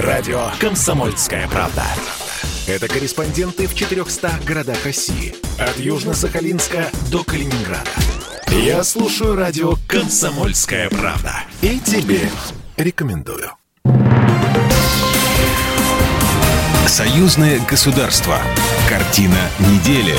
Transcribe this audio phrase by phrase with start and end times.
[0.00, 1.82] Радио «Комсомольская правда».
[2.68, 5.34] Это корреспонденты в 400 городах России.
[5.58, 7.90] От Южно-Сахалинска до Калининграда.
[8.46, 11.32] Я слушаю радио «Комсомольская правда».
[11.62, 12.20] И тебе
[12.76, 13.50] рекомендую.
[16.86, 18.38] Союзное государство.
[18.88, 20.14] Картина недели.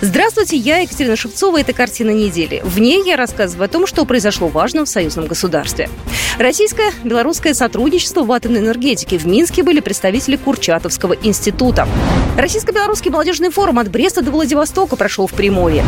[0.00, 1.58] Здравствуйте, я Екатерина Шевцова.
[1.60, 2.60] Это «Картина недели».
[2.64, 5.90] В ней я рассказываю о том, что произошло важно в союзном государстве.
[6.38, 9.18] Российское белорусское сотрудничество в атомной энергетике.
[9.18, 11.88] В Минске были представители Курчатовского института.
[12.36, 15.84] Российско-белорусский молодежный форум от Бреста до Владивостока прошел в Приморье.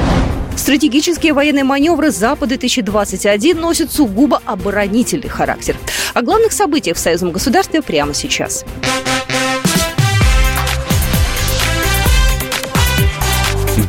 [0.56, 5.76] Стратегические военные маневры Запада-2021 носят сугубо оборонительный характер.
[6.14, 8.64] О главных событиях в союзном государстве прямо сейчас.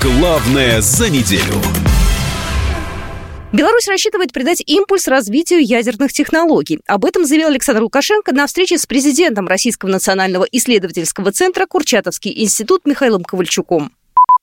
[0.01, 1.61] Главное за неделю.
[3.53, 6.79] Беларусь рассчитывает придать импульс развитию ядерных технологий.
[6.87, 12.81] Об этом заявил Александр Лукашенко на встрече с президентом Российского национального исследовательского центра Курчатовский институт
[12.85, 13.91] Михаилом Ковальчуком.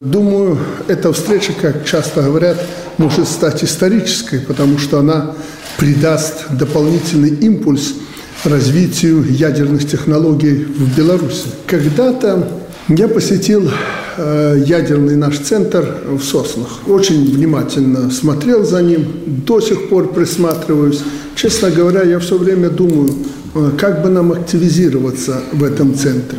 [0.00, 2.65] Думаю, эта встреча, как часто говорят,
[2.97, 5.34] может стать исторической, потому что она
[5.77, 7.95] придаст дополнительный импульс
[8.45, 11.48] развитию ядерных технологий в Беларуси.
[11.67, 13.70] Когда-то я посетил
[14.20, 16.89] Э, ядерный наш центр в Соснах.
[16.89, 19.06] Очень внимательно смотрел за ним,
[19.47, 21.05] до сих пор присматриваюсь.
[21.36, 23.11] Честно говоря, я все время думаю,
[23.55, 26.39] э, как бы нам активизироваться в этом центре.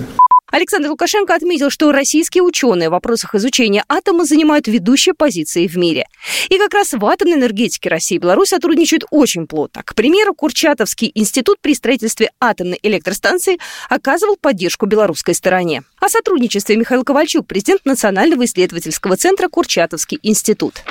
[0.52, 6.06] Александр Лукашенко отметил, что российские ученые в вопросах изучения атома занимают ведущие позиции в мире.
[6.50, 9.84] И как раз в атомной энергетике России и Беларусь сотрудничают очень плотно.
[9.84, 15.84] К примеру, Курчатовский институт при строительстве атомной электростанции оказывал поддержку белорусской стороне.
[16.00, 20.84] О сотрудничестве Михаил Ковальчук, президент Национального исследовательского центра Курчатовский институт.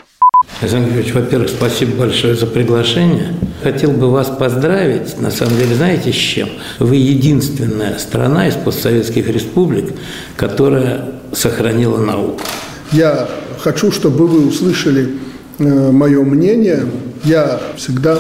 [0.61, 3.35] Александр Григорьевич, во-первых, спасибо большое за приглашение.
[3.63, 6.49] Хотел бы вас поздравить, на самом деле, знаете, с чем?
[6.81, 9.93] Вы единственная страна из постсоветских республик,
[10.37, 12.41] которая сохранила науку.
[12.91, 13.29] Я
[13.61, 15.11] хочу, чтобы вы услышали
[15.59, 16.87] э, мое мнение.
[17.23, 18.19] Я всегда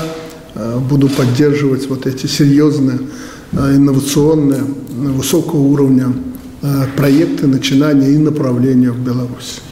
[0.54, 3.00] э, буду поддерживать вот эти серьезные,
[3.53, 6.12] э, инновационные, высокого уровня
[6.97, 9.68] проекты, начинания и направления в Беларуси.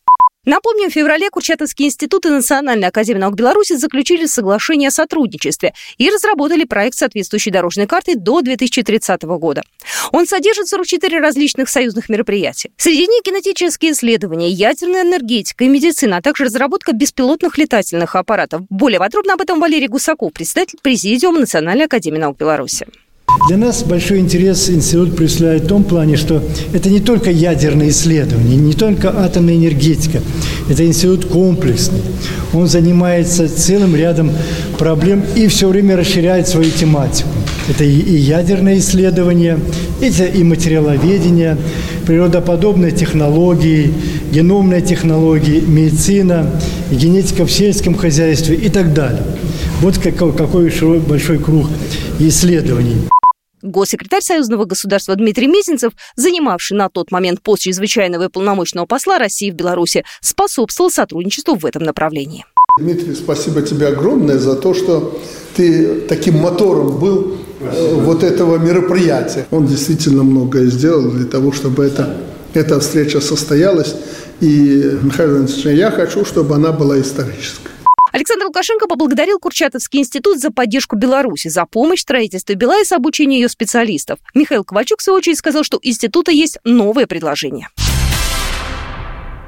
[0.46, 6.08] Напомним, в феврале Курчатовский институт и Национальная академия наук Беларуси заключили соглашение о сотрудничестве и
[6.08, 9.64] разработали проект соответствующей дорожной карты до 2030 года.
[10.12, 12.70] Он содержит 44 различных союзных мероприятия.
[12.76, 18.62] Среди них генетические исследования, ядерная энергетика и медицина, а также разработка беспилотных летательных аппаратов.
[18.70, 22.86] Более подробно об этом Валерий Гусаков, председатель Президиума Национальной академии наук Беларуси.
[23.48, 26.42] Для нас большой интерес институт представляет в том плане, что
[26.72, 30.20] это не только ядерные исследования, не только атомная энергетика,
[30.68, 32.00] это институт комплексный.
[32.52, 34.32] Он занимается целым рядом
[34.78, 37.28] проблем и все время расширяет свою тематику.
[37.68, 39.60] Это и, и ядерные исследования,
[40.00, 41.56] это и материаловедение,
[42.04, 43.94] природоподобные технологии,
[44.32, 46.50] геномные технологии, медицина,
[46.90, 49.22] генетика в сельском хозяйстве и так далее.
[49.82, 51.68] Вот какой, какой большой круг
[52.18, 53.08] исследований.
[53.76, 59.50] Госсекретарь Союзного государства Дмитрий Мезенцев, занимавший на тот момент пост чрезвычайного и полномочного посла России
[59.50, 62.46] в Беларуси, способствовал сотрудничеству в этом направлении.
[62.78, 65.20] Дмитрий, спасибо тебе огромное за то, что
[65.56, 69.46] ты таким мотором был э, вот этого мероприятия.
[69.50, 72.16] Он действительно многое сделал для того, чтобы это,
[72.54, 73.94] эта встреча состоялась.
[74.40, 77.72] И, Михаил Иванович, я хочу, чтобы она была исторической.
[78.12, 83.48] Александр Лукашенко поблагодарил Курчатовский институт за поддержку Беларуси, за помощь в строительстве БелАЭС, обучение ее
[83.48, 84.18] специалистов.
[84.34, 87.68] Михаил Ковальчук, в свою очередь, сказал, что у института есть новое предложение.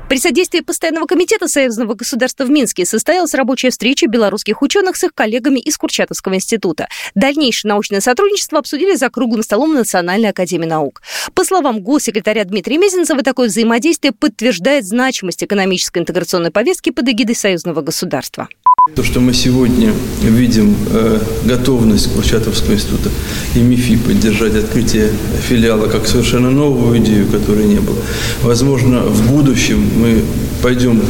[0.09, 5.15] При содействии Постоянного комитета Союзного государства в Минске состоялась рабочая встреча белорусских ученых с их
[5.15, 6.89] коллегами из Курчатовского института.
[7.15, 11.03] Дальнейшее научное сотрудничество обсудили за круглым столом Национальной академии наук.
[11.35, 17.83] По словам госсекретаря Дмитрия Мезенцева, такое взаимодействие подтверждает значимость экономической интеграционной повестки под эгидой Союзного
[17.83, 18.49] государства.
[18.95, 23.11] То, что мы сегодня видим э, готовность Курчатовского института
[23.55, 25.11] и МИФИ поддержать открытие
[25.49, 27.99] филиала как совершенно новую идею, которой не было.
[28.43, 30.25] Возможно, в будущем мы
[30.63, 31.01] пойдем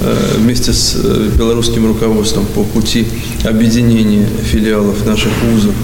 [0.00, 3.06] э, вместе с э, белорусским руководством по пути
[3.44, 5.74] объединения филиалов наших вузов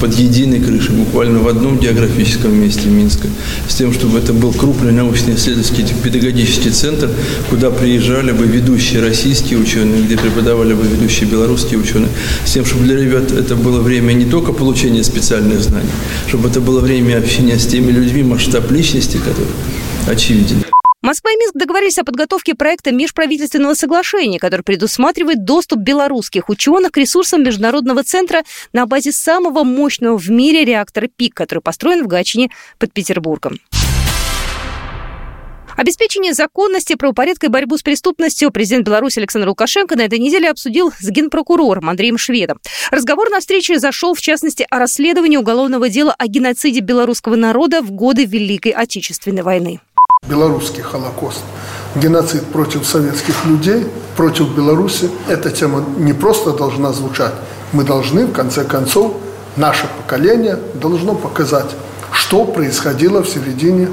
[0.00, 3.28] под единой крышей, буквально в одном географическом месте Минска,
[3.68, 7.10] с тем, чтобы это был крупный научно-исследовательский педагогический центр,
[7.48, 12.08] куда приезжали бы ведущие российские ученые, где преподавали бы ведущие белорусские ученые,
[12.44, 15.90] с тем, чтобы для ребят это было время не только получения специальных знаний,
[16.28, 19.48] чтобы это было время общения с теми людьми, масштаб личности, которые
[20.06, 20.69] очевиден.
[21.10, 26.98] Москва и Минск договорились о подготовке проекта межправительственного соглашения, который предусматривает доступ белорусских ученых к
[26.98, 32.50] ресурсам Международного центра на базе самого мощного в мире реактора ПИК, который построен в Гатчине
[32.78, 33.58] под Петербургом.
[35.76, 40.92] Обеспечение законности, правопорядка и борьбу с преступностью президент Беларуси Александр Лукашенко на этой неделе обсудил
[40.96, 42.60] с генпрокурором Андреем Шведом.
[42.92, 47.90] Разговор на встрече зашел, в частности, о расследовании уголовного дела о геноциде белорусского народа в
[47.90, 49.80] годы Великой Отечественной войны.
[50.30, 51.42] Белорусский Холокост,
[51.96, 53.86] геноцид против советских людей,
[54.16, 55.10] против Беларуси.
[55.28, 57.34] Эта тема не просто должна звучать.
[57.72, 59.12] Мы должны, в конце концов,
[59.56, 61.74] наше поколение должно показать,
[62.12, 63.88] что происходило в середине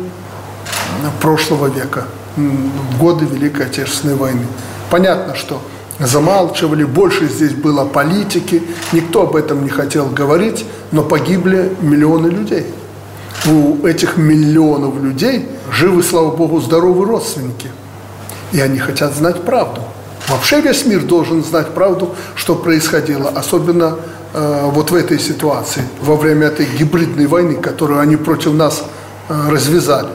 [1.21, 2.05] прошлого века,
[2.35, 4.45] в годы Великой Отечественной войны.
[4.91, 5.59] Понятно, что
[5.99, 8.61] замалчивали, больше здесь было политики,
[8.91, 12.67] никто об этом не хотел говорить, но погибли миллионы людей.
[13.49, 17.69] У этих миллионов людей живы, слава богу, здоровые родственники.
[18.51, 19.81] И они хотят знать правду.
[20.27, 23.97] Вообще весь мир должен знать правду, что происходило, особенно
[24.33, 28.83] э, вот в этой ситуации, во время этой гибридной войны, которую они против нас
[29.29, 30.09] э, развязали.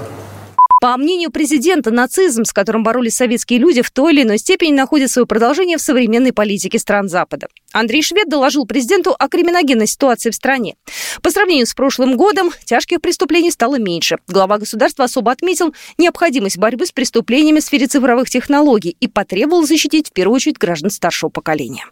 [0.82, 5.12] По мнению президента, нацизм, с которым боролись советские люди, в той или иной степени находит
[5.12, 7.46] свое продолжение в современной политике стран Запада.
[7.70, 10.74] Андрей Швед доложил президенту о криминогенной ситуации в стране.
[11.22, 14.16] По сравнению с прошлым годом тяжких преступлений стало меньше.
[14.26, 20.08] Глава государства особо отметил необходимость борьбы с преступлениями в сфере цифровых технологий и потребовал защитить
[20.08, 21.84] в первую очередь граждан старшего поколения.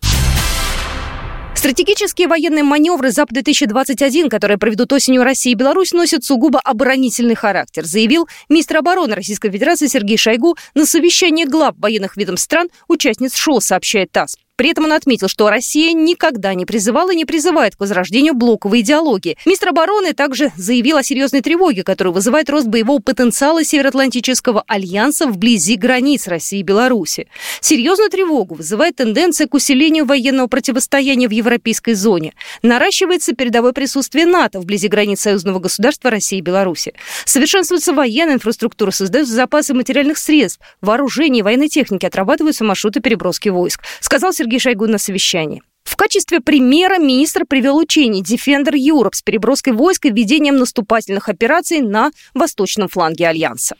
[1.60, 8.26] Стратегические военные маневры ЗАП-2021, которые проведут осенью России и Беларусь, носят сугубо оборонительный характер, заявил
[8.48, 14.10] министр обороны Российской Федерации Сергей Шойгу на совещании глав военных ведомств стран, участниц ШО, сообщает
[14.10, 14.38] ТАСС.
[14.60, 18.82] При этом он отметил, что Россия никогда не призывала и не призывает к возрождению блоковой
[18.82, 19.38] идеологии.
[19.46, 25.76] Министр обороны также заявил о серьезной тревоге, которая вызывает рост боевого потенциала Североатлантического альянса вблизи
[25.76, 27.26] границ России и Беларуси.
[27.62, 32.34] Серьезную тревогу вызывает тенденция к усилению военного противостояния в европейской зоне.
[32.60, 36.92] Наращивается передовое присутствие НАТО вблизи границ союзного государства России и Беларуси.
[37.24, 44.34] Совершенствуется военная инфраструктура, создаются запасы материальных средств, вооружений военной техники, отрабатываются маршруты переброски войск, сказал
[44.34, 45.62] Сергей Сергей Шойгу на совещании.
[45.84, 51.80] В качестве примера министр привел учение Defender Europe с переброской войск и введением наступательных операций
[51.80, 53.76] на восточном фланге Альянса.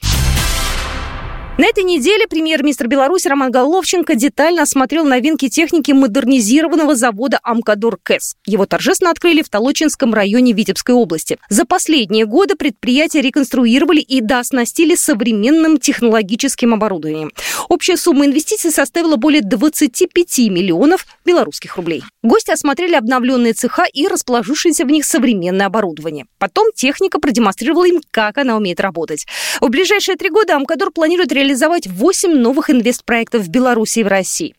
[1.59, 8.37] На этой неделе премьер-министр Беларуси Роман Головченко детально осмотрел новинки техники модернизированного завода «Амкадор КЭС».
[8.47, 11.39] Его торжественно открыли в Толочинском районе Витебской области.
[11.51, 17.31] За последние годы предприятие реконструировали и дооснастили современным технологическим оборудованием.
[17.69, 22.03] Общая сумма инвестиций составила более 25 миллионов белорусских рублей.
[22.23, 26.27] Гости осмотрели обновленные цеха и расположившееся в них современное оборудование.
[26.39, 29.27] Потом техника продемонстрировала им, как она умеет работать.
[29.61, 34.09] В ближайшие три года «Амкадор» планирует реализовать реализовать 8 новых инвестпроектов в Беларуси и в
[34.09, 34.55] России.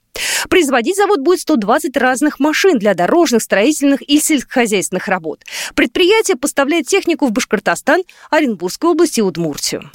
[0.50, 5.44] Производить завод будет 120 разных машин для дорожных, строительных и сельскохозяйственных работ.
[5.74, 9.90] Предприятие поставляет технику в Башкортостан, Оренбургскую область и Удмуртию.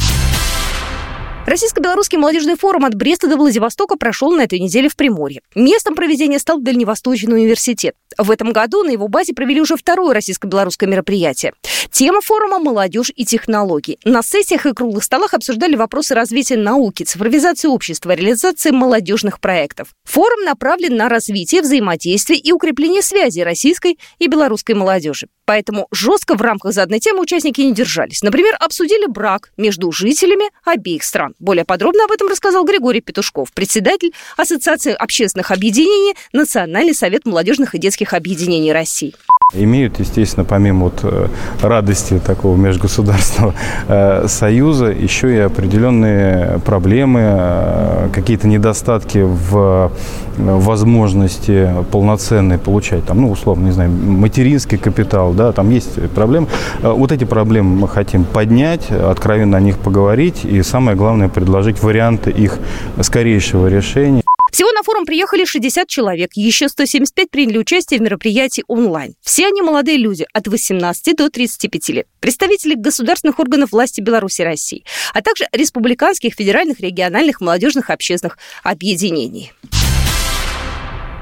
[1.46, 5.42] Российско-белорусский молодежный форум от Бреста до Владивостока прошел на этой неделе в Приморье.
[5.54, 7.94] Местом проведения стал Дальневосточный университет.
[8.18, 11.52] В этом году на его базе провели уже второе российско-белорусское мероприятие.
[11.92, 13.98] Тема форума «Молодежь и технологии».
[14.04, 19.94] На сессиях и круглых столах обсуждали вопросы развития науки, цифровизации общества, реализации молодежных проектов.
[20.04, 25.28] Форум направлен на развитие, взаимодействие и укрепление связи российской и белорусской молодежи.
[25.44, 28.22] Поэтому жестко в рамках заданной темы участники не держались.
[28.22, 31.34] Например, обсудили брак между жителями обеих стран.
[31.38, 37.78] Более подробно об этом рассказал Григорий Петушков, председатель Ассоциации общественных объединений Национальный совет молодежных и
[37.78, 39.14] детских объединений России.
[39.54, 41.28] Имеют, естественно, помимо вот э,
[41.62, 43.54] радости такого межгосударственного
[43.88, 49.92] э, союза, еще и определенные проблемы, э, какие-то недостатки в
[50.36, 56.48] возможности полноценной получать, там, ну, условно, не знаю, материнский капитал, да, там есть проблемы.
[56.82, 62.30] Вот эти проблемы мы хотим поднять, откровенно о них поговорить и, самое главное, предложить варианты
[62.32, 62.58] их
[63.00, 64.25] скорейшего решения.
[64.56, 69.14] Всего на форум приехали 60 человек, еще 175 приняли участие в мероприятии онлайн.
[69.20, 74.44] Все они молодые люди от 18 до 35 лет, представители государственных органов власти Беларуси и
[74.44, 79.52] России, а также республиканских, федеральных, региональных, молодежных общественных объединений.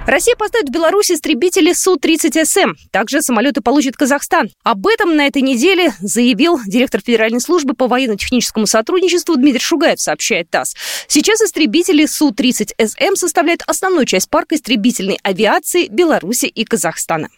[0.07, 2.75] Россия поставит в Беларусь истребители Су-30СМ.
[2.91, 4.51] Также самолеты получит Казахстан.
[4.63, 10.51] Об этом на этой неделе заявил директор Федеральной службы по военно-техническому сотрудничеству Дмитрий Шугаев, сообщает
[10.51, 10.77] ТАСС.
[11.09, 17.31] Сейчас истребители Су-30СМ составляют основную часть парка истребительной авиации Беларуси и Казахстана.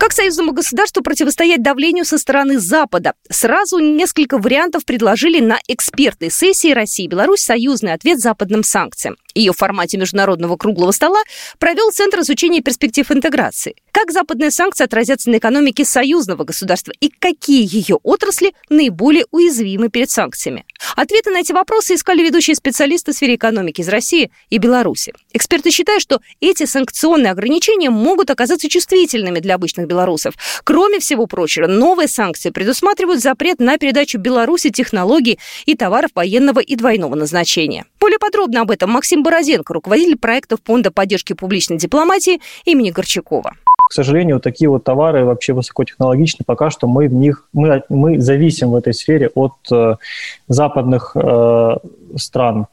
[0.00, 3.12] Как союзному государству противостоять давлению со стороны Запада?
[3.28, 9.16] Сразу несколько вариантов предложили на экспертной сессии России и Беларусь союзный ответ западным санкциям.
[9.34, 11.22] Ее в формате международного круглого стола
[11.58, 13.74] провел Центр изучения перспектив интеграции.
[13.92, 20.10] Как западные санкции отразятся на экономике союзного государства и какие ее отрасли наиболее уязвимы перед
[20.10, 20.64] санкциями?
[20.96, 25.12] Ответы на эти вопросы искали ведущие специалисты в сфере экономики из России и Беларуси.
[25.32, 30.34] Эксперты считают, что эти санкционные ограничения могут оказаться чувствительными для обычных белорусов.
[30.64, 36.76] Кроме всего прочего, новые санкции предусматривают запрет на передачу Беларуси технологий и товаров военного и
[36.76, 37.86] двойного назначения.
[37.98, 43.54] Более подробно об этом Максим Борозенко, руководитель проектов Фонда поддержки публичной дипломатии имени Горчакова
[43.90, 46.44] к сожалению, такие вот товары вообще высокотехнологичны.
[46.46, 49.96] Пока что мы в них, мы, мы зависим в этой сфере от э,
[50.46, 51.76] западных э,
[52.16, 52.66] стран.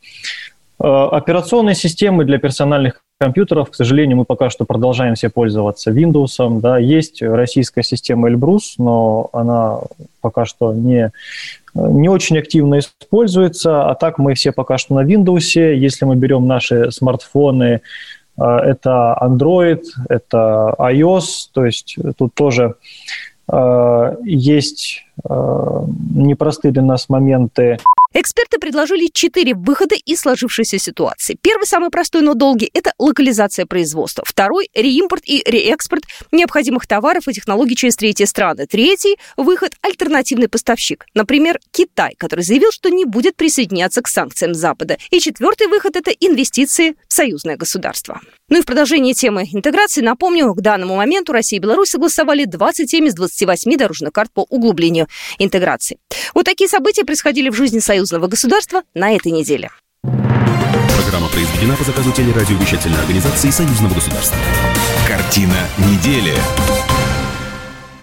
[0.79, 6.59] Э, операционные системы для персональных компьютеров, к сожалению, мы пока что продолжаем все пользоваться Windows.
[6.59, 6.77] Да.
[6.77, 9.79] Есть российская система Эльбрус, но она
[10.21, 11.11] пока что не,
[11.77, 13.89] не очень активно используется.
[13.89, 15.59] А так мы все пока что на Windows.
[15.75, 17.81] Если мы берем наши смартфоны,
[18.37, 22.75] э, это Android, это iOS, то есть тут тоже
[23.51, 27.77] э, есть непростые для нас моменты.
[28.13, 31.37] Эксперты предложили четыре выхода из сложившейся ситуации.
[31.41, 34.23] Первый, самый простой, но долгий, это локализация производства.
[34.25, 38.65] Второй– реимпорт и реэкспорт необходимых товаров и технологий через третьи страны.
[38.65, 41.05] Третий– выход– альтернативный поставщик.
[41.13, 44.97] Например, Китай, который заявил, что не будет присоединяться к санкциям Запада.
[45.11, 48.21] И четвертый выход– это инвестиции в союзное государство.
[48.49, 53.07] Ну и в продолжении темы интеграции напомню, к данному моменту Россия и Беларусь согласовали 27
[53.07, 55.06] из 28 дорожных карт по углублению
[55.37, 55.97] интеграции.
[56.33, 59.69] Вот такие события происходили в жизни союзного государства на этой неделе.
[60.01, 64.37] Программа произведена по заказу телерадиовещательной организации Союзного государства.
[65.07, 66.33] Картина недели.